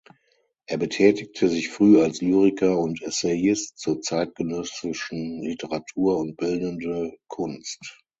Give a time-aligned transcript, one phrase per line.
[0.65, 8.01] Er betätigte sich früh als Lyriker und Essayist zur zeitgenössischen Literatur und bildende Kunst.